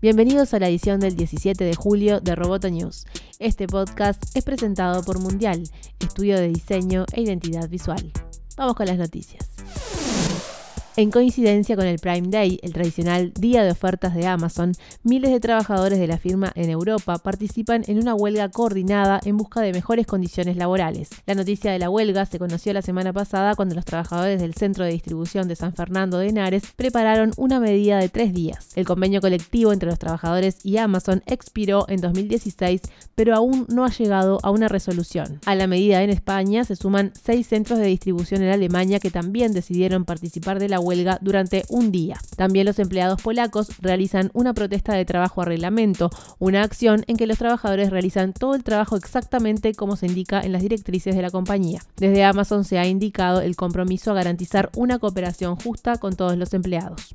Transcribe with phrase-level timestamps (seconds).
[0.00, 3.06] Bienvenidos a la edición del 17 de julio de Roboto News.
[3.38, 5.62] Este podcast es presentado por Mundial,
[6.00, 8.12] estudio de diseño e identidad visual.
[8.56, 9.53] Vamos con las noticias.
[10.96, 15.40] En coincidencia con el Prime Day, el tradicional día de ofertas de Amazon, miles de
[15.40, 20.06] trabajadores de la firma en Europa participan en una huelga coordinada en busca de mejores
[20.06, 21.10] condiciones laborales.
[21.26, 24.84] La noticia de la huelga se conoció la semana pasada cuando los trabajadores del centro
[24.84, 28.68] de distribución de San Fernando de Henares prepararon una medida de tres días.
[28.76, 32.82] El convenio colectivo entre los trabajadores y Amazon expiró en 2016,
[33.16, 35.40] pero aún no ha llegado a una resolución.
[35.44, 39.52] A la medida en España se suman seis centros de distribución en Alemania que también
[39.52, 42.18] decidieron participar de la huelga durante un día.
[42.36, 47.26] También los empleados polacos realizan una protesta de trabajo a reglamento, una acción en que
[47.26, 51.30] los trabajadores realizan todo el trabajo exactamente como se indica en las directrices de la
[51.30, 51.82] compañía.
[51.96, 56.54] Desde Amazon se ha indicado el compromiso a garantizar una cooperación justa con todos los
[56.54, 57.12] empleados.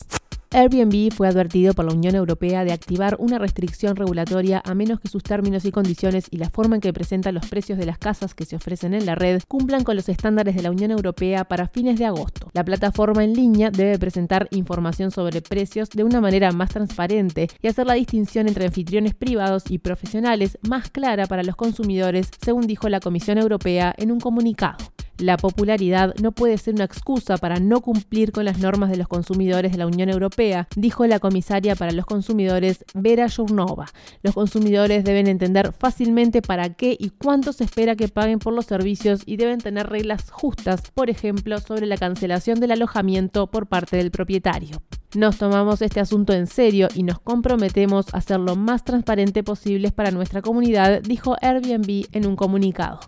[0.52, 5.08] Airbnb fue advertido por la Unión Europea de activar una restricción regulatoria a menos que
[5.08, 8.34] sus términos y condiciones y la forma en que presenta los precios de las casas
[8.34, 11.68] que se ofrecen en la red cumplan con los estándares de la Unión Europea para
[11.68, 12.50] fines de agosto.
[12.54, 17.68] La plataforma en línea debe presentar información sobre precios de una manera más transparente y
[17.68, 22.90] hacer la distinción entre anfitriones privados y profesionales más clara para los consumidores, según dijo
[22.90, 24.78] la Comisión Europea en un comunicado.
[25.20, 29.10] La popularidad no puede ser una excusa para no cumplir con las normas de los
[29.10, 33.88] consumidores de la Unión Europea, dijo la comisaria para los consumidores Vera Journová.
[34.24, 38.66] Los consumidores deben entender fácilmente para qué y cuánto se espera que paguen por los
[38.66, 43.98] servicios y deben tener reglas justas, por ejemplo, sobre la cancelación del alojamiento por parte
[43.98, 44.82] del propietario.
[45.16, 49.92] Nos tomamos este asunto en serio y nos comprometemos a ser lo más transparente posible
[49.92, 53.02] para nuestra comunidad, dijo Airbnb en un comunicado.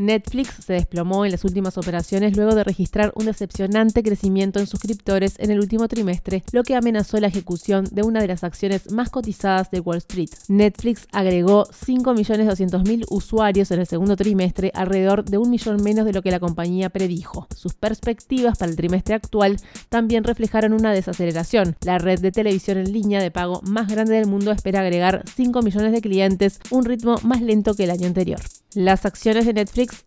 [0.00, 5.34] Netflix se desplomó en las últimas operaciones luego de registrar un decepcionante crecimiento en suscriptores
[5.38, 9.10] en el último trimestre, lo que amenazó la ejecución de una de las acciones más
[9.10, 10.30] cotizadas de Wall Street.
[10.48, 16.22] Netflix agregó 5.200.000 usuarios en el segundo trimestre, alrededor de un millón menos de lo
[16.22, 17.46] que la compañía predijo.
[17.54, 19.58] Sus perspectivas para el trimestre actual
[19.90, 21.76] también reflejaron una desaceleración.
[21.84, 25.60] La red de televisión en línea de pago más grande del mundo espera agregar 5
[25.60, 28.40] millones de clientes, un ritmo más lento que el año anterior.
[28.74, 29.52] Las acciones de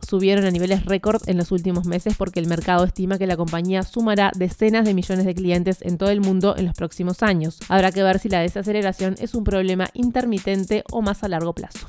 [0.08, 3.84] Subieron a niveles récord en los últimos meses porque el mercado estima que la compañía
[3.84, 7.60] sumará decenas de millones de clientes en todo el mundo en los próximos años.
[7.70, 11.88] Habrá que ver si la desaceleración es un problema intermitente o más a largo plazo.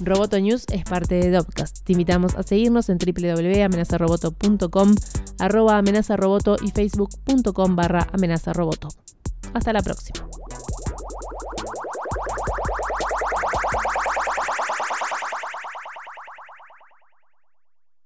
[0.00, 1.84] Roboto News es parte de Dopcast.
[1.84, 4.94] Te invitamos a seguirnos en www.amenazaroboto.com,
[5.38, 8.88] arroba amenazaroboto y facebook.com barra amenazaroboto.
[9.52, 10.33] Hasta la próxima.